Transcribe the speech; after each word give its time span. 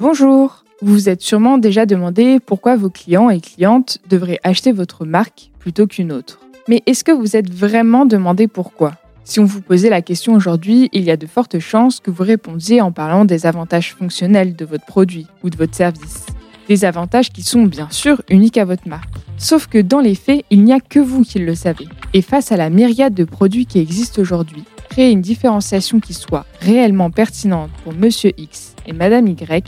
Bonjour 0.00 0.64
Vous 0.80 0.94
vous 0.94 1.08
êtes 1.10 1.20
sûrement 1.20 1.58
déjà 1.58 1.84
demandé 1.84 2.38
pourquoi 2.40 2.74
vos 2.74 2.88
clients 2.88 3.28
et 3.28 3.38
clientes 3.38 3.98
devraient 4.08 4.40
acheter 4.42 4.72
votre 4.72 5.04
marque 5.04 5.50
plutôt 5.58 5.86
qu'une 5.86 6.10
autre. 6.10 6.40
Mais 6.68 6.82
est-ce 6.86 7.04
que 7.04 7.12
vous 7.12 7.36
êtes 7.36 7.52
vraiment 7.52 8.06
demandé 8.06 8.48
pourquoi? 8.48 8.94
Si 9.24 9.40
on 9.40 9.44
vous 9.44 9.60
posait 9.60 9.90
la 9.90 10.00
question 10.00 10.32
aujourd'hui, 10.32 10.88
il 10.94 11.04
y 11.04 11.10
a 11.10 11.18
de 11.18 11.26
fortes 11.26 11.58
chances 11.58 12.00
que 12.00 12.10
vous 12.10 12.22
répondiez 12.22 12.80
en 12.80 12.92
parlant 12.92 13.26
des 13.26 13.44
avantages 13.44 13.94
fonctionnels 13.94 14.56
de 14.56 14.64
votre 14.64 14.86
produit 14.86 15.26
ou 15.44 15.50
de 15.50 15.58
votre 15.58 15.74
service. 15.74 16.24
Des 16.66 16.86
avantages 16.86 17.28
qui 17.28 17.42
sont 17.42 17.64
bien 17.64 17.88
sûr 17.90 18.22
uniques 18.30 18.56
à 18.56 18.64
votre 18.64 18.88
marque. 18.88 19.16
Sauf 19.36 19.66
que 19.66 19.76
dans 19.76 20.00
les 20.00 20.14
faits, 20.14 20.46
il 20.48 20.64
n'y 20.64 20.72
a 20.72 20.80
que 20.80 20.98
vous 20.98 21.24
qui 21.24 21.40
le 21.40 21.54
savez. 21.54 21.88
Et 22.14 22.22
face 22.22 22.52
à 22.52 22.56
la 22.56 22.70
myriade 22.70 23.12
de 23.12 23.24
produits 23.24 23.66
qui 23.66 23.78
existent 23.78 24.22
aujourd'hui, 24.22 24.64
créer 24.90 25.12
une 25.12 25.22
différenciation 25.22 26.00
qui 26.00 26.12
soit 26.12 26.44
réellement 26.60 27.10
pertinente 27.10 27.70
pour 27.84 27.94
Monsieur 27.94 28.32
X 28.36 28.74
et 28.86 28.92
Madame 28.92 29.28
Y 29.28 29.64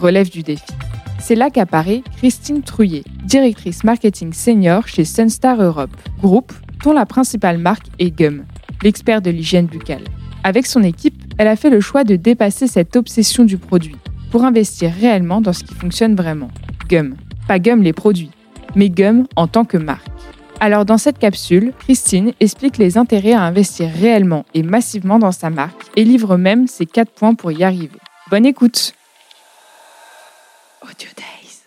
relève 0.00 0.30
du 0.30 0.42
défi. 0.42 0.72
C'est 1.18 1.34
là 1.34 1.50
qu'apparaît 1.50 2.02
Christine 2.18 2.62
Trouillet, 2.62 3.02
directrice 3.24 3.82
marketing 3.82 4.32
senior 4.32 4.86
chez 4.86 5.04
Sunstar 5.04 5.60
Europe, 5.60 5.96
groupe 6.22 6.52
dont 6.84 6.92
la 6.92 7.06
principale 7.06 7.58
marque 7.58 7.86
est 7.98 8.16
Gum, 8.16 8.44
l'expert 8.82 9.20
de 9.20 9.30
l'hygiène 9.30 9.66
buccale. 9.66 10.04
Avec 10.44 10.66
son 10.66 10.84
équipe, 10.84 11.34
elle 11.38 11.48
a 11.48 11.56
fait 11.56 11.70
le 11.70 11.80
choix 11.80 12.04
de 12.04 12.14
dépasser 12.14 12.68
cette 12.68 12.94
obsession 12.94 13.44
du 13.44 13.58
produit 13.58 13.96
pour 14.30 14.44
investir 14.44 14.92
réellement 15.00 15.40
dans 15.40 15.52
ce 15.52 15.64
qui 15.64 15.74
fonctionne 15.74 16.14
vraiment. 16.14 16.50
Gum. 16.88 17.16
Pas 17.48 17.58
Gum 17.58 17.82
les 17.82 17.94
produits, 17.94 18.30
mais 18.76 18.90
Gum 18.90 19.26
en 19.34 19.48
tant 19.48 19.64
que 19.64 19.78
marque. 19.78 20.06
Alors 20.60 20.84
dans 20.84 20.98
cette 20.98 21.20
capsule, 21.20 21.72
Christine 21.78 22.32
explique 22.40 22.78
les 22.78 22.98
intérêts 22.98 23.32
à 23.32 23.42
investir 23.42 23.88
réellement 23.90 24.44
et 24.54 24.64
massivement 24.64 25.20
dans 25.20 25.30
sa 25.30 25.50
marque 25.50 25.86
et 25.94 26.04
livre 26.04 26.36
même 26.36 26.66
ses 26.66 26.84
4 26.84 27.12
points 27.12 27.34
pour 27.34 27.52
y 27.52 27.62
arriver. 27.62 27.98
Bonne 28.28 28.44
écoute 28.44 28.92
Audio 30.82 31.08
Days. 31.16 31.62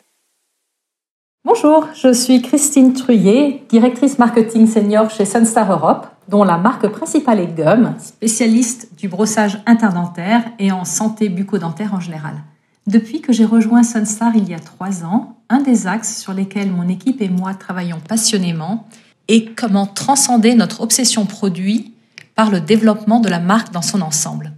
Bonjour, 1.46 1.88
je 1.96 2.12
suis 2.12 2.42
Christine 2.42 2.94
Truyet, 2.94 3.64
directrice 3.70 4.20
marketing 4.20 4.68
senior 4.68 5.10
chez 5.10 5.24
Sunstar 5.24 5.72
Europe, 5.72 6.08
dont 6.28 6.44
la 6.44 6.58
marque 6.58 6.88
principale 6.90 7.40
est 7.40 7.56
Gum, 7.56 7.96
spécialiste 7.98 8.90
du 8.98 9.08
brossage 9.08 9.62
interdentaire 9.66 10.44
et 10.60 10.74
en 10.74 10.84
santé 10.84 11.30
bucco-dentaire 11.30 11.94
en 11.94 12.02
général. 12.02 12.34
Depuis 12.88 13.22
que 13.22 13.32
j'ai 13.32 13.46
rejoint 13.46 13.84
Sunstar 13.84 14.36
il 14.36 14.50
y 14.50 14.56
a 14.56 14.60
trois 14.60 15.04
ans, 15.04 15.38
un 15.50 15.62
des 15.62 15.86
axes 15.86 16.20
sur 16.20 16.34
lesquels 16.34 16.72
mon 16.72 16.90
équipe 16.90 17.22
et 17.22 17.30
moi 17.30 17.54
travaillons 17.54 18.00
passionnément 18.00 18.88
est 19.28 19.56
comment 19.56 19.86
transcender 19.86 20.56
notre 20.56 20.82
obsession 20.82 21.26
produit 21.26 21.94
par 22.36 22.50
le 22.50 22.60
développement 22.60 23.20
de 23.20 23.30
la 23.30 23.40
marque 23.40 23.72
dans 23.72 23.84
son 23.84 24.02
ensemble. 24.02 24.54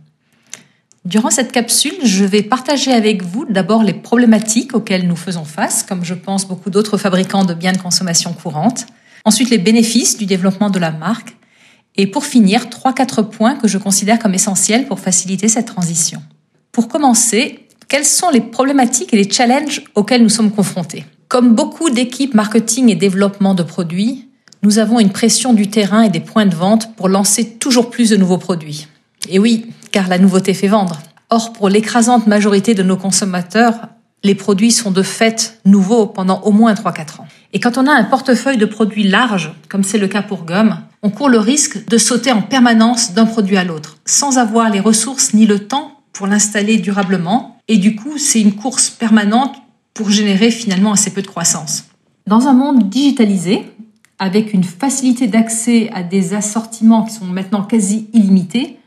Durant 1.04 1.32
cette 1.32 1.52
capsule, 1.52 1.96
je 2.06 2.24
vais 2.24 2.44
partager 2.44 2.94
avec 2.94 3.24
vous 3.24 3.44
d'abord 3.44 3.84
les 3.84 3.94
problématiques 3.94 4.74
auxquelles 4.74 5.06
nous 5.06 5.18
faisons 5.18 5.44
face, 5.44 5.84
comme 5.84 6.06
je 6.06 6.14
pense 6.14 6.48
beaucoup 6.48 6.70
d'autres 6.70 6.98
fabricants 6.98 7.44
de 7.44 7.54
biens 7.54 7.74
de 7.74 7.78
consommation 7.78 8.32
courante. 8.32 8.86
Ensuite, 9.26 9.50
les 9.50 9.58
bénéfices 9.58 10.18
du 10.18 10.26
développement 10.26 10.70
de 10.70 10.80
la 10.80 10.92
marque. 10.92 11.36
Et 11.98 12.08
pour 12.08 12.24
finir, 12.24 12.70
trois, 12.70 12.94
quatre 12.94 13.22
points 13.22 13.56
que 13.56 13.68
je 13.68 13.78
considère 13.78 14.18
comme 14.18 14.34
essentiels 14.34 14.88
pour 14.88 15.02
faciliter 15.02 15.50
cette 15.50 15.68
transition. 15.68 16.24
Pour 16.72 16.88
commencer, 16.88 17.63
quelles 17.94 18.06
sont 18.06 18.32
les 18.32 18.42
problématiques 18.42 19.14
et 19.14 19.18
les 19.18 19.30
challenges 19.30 19.84
auxquels 19.94 20.24
nous 20.24 20.30
sommes 20.30 20.50
confrontés 20.50 21.06
Comme 21.28 21.54
beaucoup 21.54 21.92
d'équipes 21.92 22.34
marketing 22.34 22.90
et 22.90 22.96
développement 22.96 23.54
de 23.54 23.62
produits, 23.62 24.30
nous 24.64 24.80
avons 24.80 25.00
une 25.00 25.12
pression 25.12 25.54
du 25.54 25.70
terrain 25.70 26.02
et 26.02 26.10
des 26.10 26.20
points 26.20 26.48
de 26.48 26.56
vente 26.56 26.96
pour 26.96 27.08
lancer 27.08 27.52
toujours 27.52 27.92
plus 27.92 28.10
de 28.10 28.16
nouveaux 28.16 28.40
produits. 28.40 28.88
Et 29.30 29.38
oui, 29.38 29.68
car 29.92 30.08
la 30.08 30.18
nouveauté 30.18 30.56
fait 30.56 30.68
vendre. 30.68 31.02
Or, 31.30 31.54
pour 31.54 31.70
l'écrasante 31.70 32.26
majorité 32.26 32.74
de 32.74 32.82
nos 32.82 32.98
consommateurs, 32.98 33.76
les 34.24 34.34
produits 34.34 34.72
sont 34.72 34.90
de 34.90 35.04
fait 35.04 35.60
nouveaux 35.64 36.08
pendant 36.08 36.42
au 36.42 36.52
moins 36.52 36.74
3-4 36.74 37.22
ans. 37.22 37.28
Et 37.54 37.60
quand 37.60 37.78
on 37.78 37.86
a 37.86 37.92
un 37.92 38.06
portefeuille 38.06 38.58
de 38.58 38.66
produits 38.66 39.08
large, 39.08 39.54
comme 39.70 39.84
c'est 39.84 40.00
le 40.00 40.08
cas 40.08 40.24
pour 40.24 40.46
Gomme, 40.46 40.80
on 41.04 41.12
court 41.12 41.30
le 41.30 41.38
risque 41.38 41.88
de 41.88 42.00
sauter 42.00 42.32
en 42.32 42.42
permanence 42.42 43.14
d'un 43.14 43.28
produit 43.28 43.58
à 43.58 43.64
l'autre, 43.64 43.98
sans 44.08 44.40
avoir 44.40 44.72
les 44.72 44.80
ressources 44.80 45.36
ni 45.36 45.46
le 45.46 45.60
temps 45.60 46.00
pour 46.12 46.26
l'installer 46.26 46.78
durablement. 46.78 47.53
Et 47.68 47.78
du 47.78 47.96
coup, 47.96 48.18
c'est 48.18 48.42
une 48.42 48.56
course 48.56 48.90
permanente 48.90 49.56
pour 49.94 50.10
générer 50.10 50.52
finalement 50.52 50.92
assez 50.92 51.12
peu 51.12 51.22
de 51.22 51.28
croissance. 51.28 51.86
Dans 52.28 52.48
un 52.48 52.54
monde 52.54 52.90
digitalisé, 52.90 53.64
avec 54.20 54.54
une 54.54 54.64
facilité 54.64 55.28
d'accès 55.28 55.90
à 55.92 56.04
des 56.04 56.34
assortiments 56.34 57.04
qui 57.04 57.14
sont 57.14 57.26
maintenant 57.26 57.64
quasi 57.64 58.08
illimités, 58.14 58.78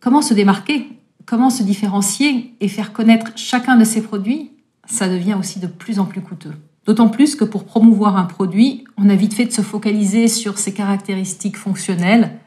comment 0.00 0.22
se 0.22 0.34
démarquer, 0.34 0.88
comment 1.26 1.50
se 1.50 1.62
différencier 1.62 2.54
et 2.60 2.68
faire 2.68 2.92
connaître 2.92 3.32
chacun 3.36 3.76
de 3.76 3.84
ces 3.84 4.02
produits, 4.02 4.50
ça 4.86 5.08
devient 5.08 5.36
aussi 5.38 5.60
de 5.60 5.66
plus 5.66 5.98
en 5.98 6.06
plus 6.06 6.20
coûteux. 6.20 6.54
D'autant 6.86 7.08
plus 7.08 7.36
que 7.36 7.44
pour 7.44 7.64
promouvoir 7.64 8.16
un 8.16 8.24
produit, 8.24 8.84
on 8.96 9.08
a 9.08 9.14
vite 9.14 9.34
fait 9.34 9.44
de 9.44 9.52
se 9.52 9.62
focaliser 9.62 10.26
sur 10.26 10.58
ses 10.58 10.72
caractéristiques 10.72 11.56
fonctionnelles 11.56 12.38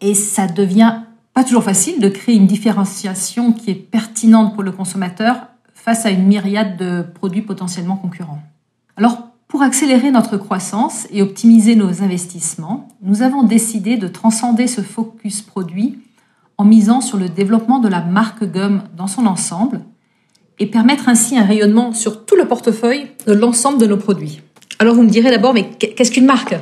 et 0.00 0.14
ça 0.14 0.48
devient 0.48 1.02
pas 1.34 1.44
toujours 1.44 1.64
facile 1.64 2.00
de 2.00 2.08
créer 2.08 2.34
une 2.34 2.46
différenciation 2.46 3.52
qui 3.52 3.70
est 3.70 3.74
pertinente 3.74 4.54
pour 4.54 4.62
le 4.62 4.72
consommateur 4.72 5.48
face 5.74 6.06
à 6.06 6.10
une 6.10 6.26
myriade 6.26 6.76
de 6.76 7.02
produits 7.02 7.42
potentiellement 7.42 7.96
concurrents. 7.96 8.42
Alors, 8.96 9.28
pour 9.48 9.62
accélérer 9.62 10.10
notre 10.10 10.36
croissance 10.36 11.06
et 11.10 11.20
optimiser 11.20 11.74
nos 11.74 12.02
investissements, 12.02 12.88
nous 13.02 13.22
avons 13.22 13.42
décidé 13.42 13.96
de 13.96 14.08
transcender 14.08 14.66
ce 14.66 14.80
focus 14.80 15.42
produit 15.42 15.98
en 16.56 16.64
misant 16.64 17.00
sur 17.00 17.18
le 17.18 17.28
développement 17.28 17.78
de 17.78 17.88
la 17.88 18.00
marque 18.00 18.44
Gum 18.44 18.82
dans 18.96 19.06
son 19.06 19.26
ensemble 19.26 19.82
et 20.58 20.66
permettre 20.66 21.08
ainsi 21.08 21.36
un 21.36 21.44
rayonnement 21.44 21.92
sur 21.92 22.24
tout 22.24 22.36
le 22.36 22.46
portefeuille 22.46 23.08
de 23.26 23.32
l'ensemble 23.32 23.78
de 23.78 23.86
nos 23.86 23.96
produits. 23.96 24.40
Alors 24.78 24.94
vous 24.94 25.02
me 25.02 25.10
direz 25.10 25.30
d'abord, 25.30 25.54
mais 25.54 25.68
qu'est-ce 25.70 26.12
qu'une 26.12 26.26
marque? 26.26 26.54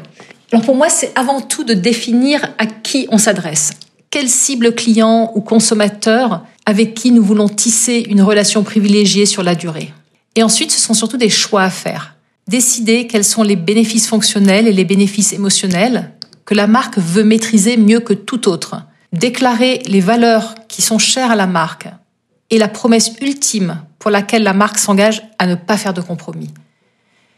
Alors 0.53 0.65
pour 0.65 0.77
moi, 0.77 0.89
c'est 0.89 1.17
avant 1.17 1.41
tout 1.41 1.65
de 1.65 1.75
définir 1.75 2.43
à 2.59 2.67
qui 2.67 3.07
on 3.11 3.19
s'adresse 3.19 3.73
quelle 4.11 4.29
cible 4.29 4.75
client 4.75 5.33
ou 5.35 5.41
consommateur 5.41 6.45
avec 6.67 6.95
qui 6.95 7.13
nous 7.13 7.23
voulons 7.23 7.49
tisser 7.49 8.05
une 8.09 8.23
relation 8.23 8.63
privilégiée 8.63 9.25
sur 9.25 9.43
la 9.43 9.55
durée. 9.55 9.93
Et 10.35 10.43
ensuite, 10.43 10.73
ce 10.73 10.81
sont 10.81 10.95
surtout 10.95 11.17
des 11.17 11.31
choix 11.31 11.63
à 11.63 11.71
faire. 11.71 12.17
Décider 12.49 13.07
quels 13.07 13.25
sont 13.25 13.43
les 13.43 13.57
bénéfices 13.57 14.09
fonctionnels 14.09 14.67
et 14.67 14.73
les 14.73 14.85
bénéfices 14.85 15.33
émotionnels 15.33 16.13
que 16.45 16.55
la 16.55 16.67
marque 16.67 16.99
veut 16.99 17.23
maîtriser 17.23 17.77
mieux 17.77 18.01
que 18.01 18.13
tout 18.13 18.49
autre. 18.49 18.83
Déclarer 19.13 19.83
les 19.87 20.01
valeurs 20.01 20.55
qui 20.69 20.83
sont 20.83 20.99
chères 20.99 21.31
à 21.31 21.37
la 21.37 21.47
marque 21.47 21.89
et 22.51 22.59
la 22.59 22.69
promesse 22.69 23.13
ultime 23.21 23.81
pour 23.99 24.11
laquelle 24.11 24.43
la 24.43 24.53
marque 24.53 24.79
s'engage 24.79 25.23
à 25.39 25.47
ne 25.47 25.55
pas 25.55 25.77
faire 25.77 25.95
de 25.95 26.01
compromis. 26.01 26.51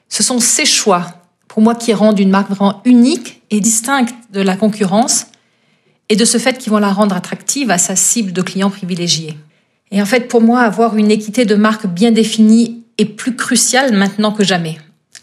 Ce 0.08 0.22
sont 0.22 0.40
ces 0.40 0.64
choix, 0.64 1.06
pour 1.48 1.62
moi, 1.62 1.74
qui 1.74 1.92
rendent 1.92 2.18
une 2.18 2.30
marque 2.30 2.50
vraiment 2.50 2.80
unique 2.84 3.42
et 3.50 3.60
distincte 3.60 4.14
de 4.30 4.40
la 4.40 4.56
concurrence 4.56 5.26
et 6.12 6.16
de 6.16 6.26
ce 6.26 6.36
fait 6.36 6.58
qui 6.58 6.68
vont 6.68 6.78
la 6.78 6.92
rendre 6.92 7.16
attractive 7.16 7.70
à 7.70 7.78
sa 7.78 7.96
cible 7.96 8.34
de 8.34 8.42
clients 8.42 8.68
privilégiés. 8.68 9.38
Et 9.90 10.02
en 10.02 10.04
fait, 10.04 10.28
pour 10.28 10.42
moi, 10.42 10.60
avoir 10.60 10.98
une 10.98 11.10
équité 11.10 11.46
de 11.46 11.54
marque 11.54 11.86
bien 11.86 12.12
définie 12.12 12.84
est 12.98 13.06
plus 13.06 13.34
crucial 13.34 13.94
maintenant 13.94 14.30
que 14.30 14.44
jamais. 14.44 14.76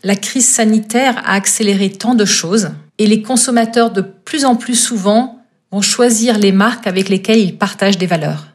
La 0.04 0.16
crise 0.16 0.50
sanitaire 0.50 1.22
a 1.28 1.34
accéléré 1.34 1.92
tant 1.92 2.16
de 2.16 2.26
choses 2.26 2.72
et 2.98 3.06
les 3.06 3.22
consommateurs 3.22 3.92
de 3.92 4.02
plus 4.02 4.46
en 4.46 4.56
plus 4.56 4.74
souvent 4.74 5.44
vont 5.72 5.84
choisir 5.84 6.40
les 6.40 6.52
marques 6.52 6.88
avec 6.88 7.08
lesquelles 7.08 7.38
ils 7.38 7.56
partagent 7.56 8.00
des 8.00 8.08
valeurs. 8.08 8.48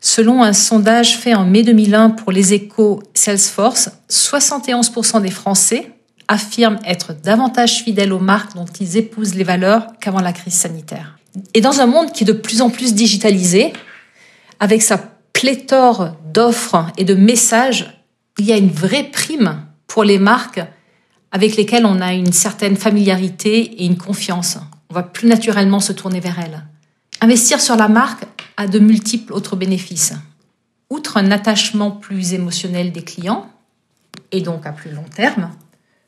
Selon 0.00 0.42
un 0.42 0.54
sondage 0.54 1.18
fait 1.18 1.36
en 1.36 1.44
mai 1.44 1.62
2001 1.62 2.10
pour 2.10 2.32
les 2.32 2.52
échos 2.52 3.00
Salesforce, 3.14 3.90
71% 4.10 5.22
des 5.22 5.30
Français 5.30 5.93
affirment 6.28 6.78
être 6.84 7.12
davantage 7.12 7.82
fidèles 7.82 8.12
aux 8.12 8.20
marques 8.20 8.54
dont 8.54 8.64
ils 8.64 8.96
épousent 8.96 9.34
les 9.34 9.44
valeurs 9.44 9.86
qu'avant 10.00 10.20
la 10.20 10.32
crise 10.32 10.54
sanitaire. 10.54 11.18
Et 11.54 11.60
dans 11.60 11.80
un 11.80 11.86
monde 11.86 12.12
qui 12.12 12.24
est 12.24 12.26
de 12.26 12.32
plus 12.32 12.62
en 12.62 12.70
plus 12.70 12.94
digitalisé, 12.94 13.72
avec 14.60 14.82
sa 14.82 14.98
pléthore 15.32 16.16
d'offres 16.32 16.86
et 16.96 17.04
de 17.04 17.14
messages, 17.14 18.00
il 18.38 18.46
y 18.46 18.52
a 18.52 18.56
une 18.56 18.70
vraie 18.70 19.04
prime 19.04 19.62
pour 19.86 20.04
les 20.04 20.18
marques 20.18 20.60
avec 21.32 21.56
lesquelles 21.56 21.86
on 21.86 22.00
a 22.00 22.14
une 22.14 22.32
certaine 22.32 22.76
familiarité 22.76 23.82
et 23.82 23.86
une 23.86 23.98
confiance. 23.98 24.58
On 24.90 24.94
va 24.94 25.02
plus 25.02 25.26
naturellement 25.26 25.80
se 25.80 25.92
tourner 25.92 26.20
vers 26.20 26.38
elles. 26.38 26.64
Investir 27.20 27.60
sur 27.60 27.76
la 27.76 27.88
marque 27.88 28.24
a 28.56 28.68
de 28.68 28.78
multiples 28.78 29.32
autres 29.32 29.56
bénéfices. 29.56 30.14
Outre 30.90 31.16
un 31.16 31.30
attachement 31.30 31.90
plus 31.90 32.34
émotionnel 32.34 32.92
des 32.92 33.02
clients, 33.02 33.50
et 34.30 34.40
donc 34.40 34.66
à 34.66 34.72
plus 34.72 34.90
long 34.90 35.04
terme, 35.14 35.50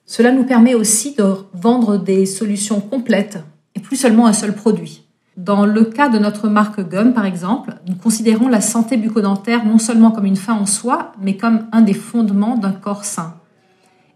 cela 0.06 0.30
nous 0.30 0.44
permet 0.44 0.74
aussi 0.74 1.14
de 1.14 1.24
vendre 1.52 1.98
des 1.98 2.26
solutions 2.26 2.80
complètes 2.80 3.44
et 3.74 3.80
plus 3.80 3.96
seulement 3.96 4.26
un 4.26 4.32
seul 4.32 4.54
produit. 4.54 5.02
Dans 5.36 5.66
le 5.66 5.84
cas 5.84 6.08
de 6.08 6.18
notre 6.18 6.48
marque 6.48 6.80
Gum, 6.88 7.12
par 7.12 7.26
exemple, 7.26 7.74
nous 7.86 7.96
considérons 7.96 8.48
la 8.48 8.62
santé 8.62 8.96
bucco-dentaire 8.96 9.66
non 9.66 9.78
seulement 9.78 10.10
comme 10.10 10.24
une 10.24 10.36
fin 10.36 10.54
en 10.54 10.64
soi, 10.64 11.12
mais 11.20 11.36
comme 11.36 11.66
un 11.72 11.82
des 11.82 11.92
fondements 11.92 12.56
d'un 12.56 12.72
corps 12.72 13.04
sain. 13.04 13.34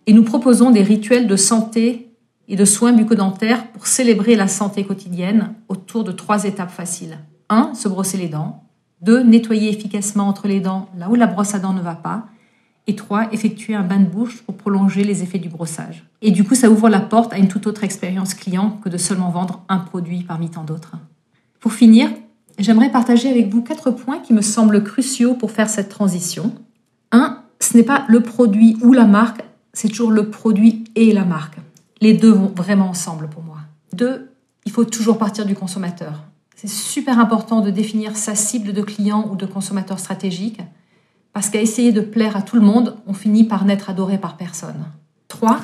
Et 0.06 0.14
nous 0.14 0.22
proposons 0.22 0.70
des 0.70 0.82
rituels 0.82 1.26
de 1.26 1.36
santé 1.36 2.16
et 2.48 2.56
de 2.56 2.64
soins 2.64 2.92
bucco-dentaires 2.92 3.70
pour 3.72 3.86
célébrer 3.86 4.34
la 4.34 4.48
santé 4.48 4.84
quotidienne 4.84 5.54
autour 5.68 6.04
de 6.04 6.12
trois 6.12 6.44
étapes 6.44 6.70
faciles. 6.70 7.18
1. 7.50 7.74
Se 7.74 7.88
brosser 7.88 8.16
les 8.16 8.28
dents. 8.28 8.64
2. 9.02 9.22
Nettoyer 9.22 9.68
efficacement 9.68 10.26
entre 10.26 10.48
les 10.48 10.60
dents 10.60 10.88
là 10.96 11.10
où 11.10 11.16
la 11.16 11.26
brosse 11.26 11.54
à 11.54 11.58
dents 11.58 11.74
ne 11.74 11.82
va 11.82 11.94
pas. 11.96 12.24
Et 12.86 12.96
3. 12.96 13.32
Effectuer 13.32 13.74
un 13.74 13.82
bain 13.82 14.00
de 14.00 14.06
bouche 14.06 14.42
pour 14.42 14.56
prolonger 14.56 15.04
les 15.04 15.22
effets 15.22 15.38
du 15.38 15.48
brossage. 15.48 16.04
Et 16.22 16.30
du 16.30 16.44
coup, 16.44 16.54
ça 16.54 16.70
ouvre 16.70 16.88
la 16.88 17.00
porte 17.00 17.32
à 17.32 17.38
une 17.38 17.48
toute 17.48 17.66
autre 17.66 17.84
expérience 17.84 18.34
client 18.34 18.78
que 18.82 18.88
de 18.88 18.96
seulement 18.96 19.30
vendre 19.30 19.62
un 19.68 19.78
produit 19.78 20.22
parmi 20.22 20.50
tant 20.50 20.64
d'autres. 20.64 20.96
Pour 21.60 21.72
finir, 21.72 22.10
j'aimerais 22.58 22.90
partager 22.90 23.30
avec 23.30 23.48
vous 23.48 23.62
quatre 23.62 23.90
points 23.90 24.18
qui 24.18 24.32
me 24.32 24.42
semblent 24.42 24.82
cruciaux 24.82 25.34
pour 25.34 25.50
faire 25.50 25.68
cette 25.68 25.88
transition. 25.88 26.54
1. 27.12 27.42
Ce 27.60 27.76
n'est 27.76 27.82
pas 27.82 28.04
le 28.08 28.20
produit 28.20 28.76
ou 28.82 28.92
la 28.92 29.04
marque, 29.04 29.42
c'est 29.72 29.88
toujours 29.88 30.10
le 30.10 30.30
produit 30.30 30.84
et 30.96 31.12
la 31.12 31.24
marque. 31.24 31.58
Les 32.00 32.14
deux 32.14 32.32
vont 32.32 32.52
vraiment 32.56 32.88
ensemble 32.88 33.28
pour 33.28 33.42
moi. 33.42 33.58
2. 33.92 34.30
Il 34.64 34.72
faut 34.72 34.84
toujours 34.84 35.18
partir 35.18 35.44
du 35.46 35.54
consommateur. 35.54 36.24
C'est 36.56 36.68
super 36.68 37.18
important 37.18 37.60
de 37.60 37.70
définir 37.70 38.16
sa 38.16 38.34
cible 38.34 38.72
de 38.72 38.82
client 38.82 39.28
ou 39.30 39.36
de 39.36 39.46
consommateur 39.46 39.98
stratégique, 39.98 40.60
parce 41.32 41.48
qu'à 41.48 41.60
essayer 41.60 41.92
de 41.92 42.00
plaire 42.00 42.36
à 42.36 42.42
tout 42.42 42.56
le 42.56 42.62
monde, 42.62 42.96
on 43.06 43.14
finit 43.14 43.44
par 43.44 43.64
n'être 43.64 43.90
adoré 43.90 44.18
par 44.18 44.36
personne. 44.36 44.84
3. 45.28 45.60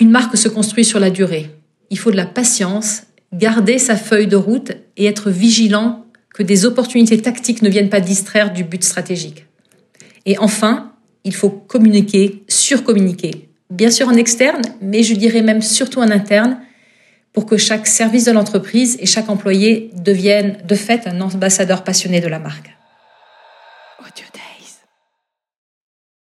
Une 0.00 0.10
marque 0.10 0.36
se 0.36 0.48
construit 0.48 0.84
sur 0.84 1.00
la 1.00 1.10
durée. 1.10 1.50
Il 1.90 1.98
faut 1.98 2.10
de 2.10 2.16
la 2.16 2.26
patience, 2.26 3.04
garder 3.32 3.78
sa 3.78 3.96
feuille 3.96 4.26
de 4.26 4.36
route 4.36 4.72
et 4.96 5.06
être 5.06 5.30
vigilant 5.30 6.04
que 6.32 6.42
des 6.42 6.64
opportunités 6.64 7.20
tactiques 7.20 7.62
ne 7.62 7.68
viennent 7.68 7.90
pas 7.90 8.00
distraire 8.00 8.52
du 8.52 8.64
but 8.64 8.82
stratégique. 8.82 9.46
Et 10.26 10.38
enfin, 10.38 10.92
il 11.24 11.34
faut 11.34 11.50
communiquer, 11.50 12.44
surcommuniquer. 12.48 13.48
Bien 13.70 13.90
sûr 13.90 14.08
en 14.08 14.14
externe, 14.14 14.62
mais 14.80 15.02
je 15.02 15.14
dirais 15.14 15.42
même 15.42 15.62
surtout 15.62 16.00
en 16.00 16.10
interne, 16.10 16.58
pour 17.32 17.46
que 17.46 17.56
chaque 17.56 17.86
service 17.86 18.24
de 18.24 18.32
l'entreprise 18.32 18.96
et 19.00 19.06
chaque 19.06 19.28
employé 19.28 19.90
deviennent 19.94 20.58
de 20.66 20.74
fait 20.74 21.06
un 21.06 21.20
ambassadeur 21.20 21.82
passionné 21.82 22.20
de 22.20 22.28
la 22.28 22.38
marque. 22.38 22.70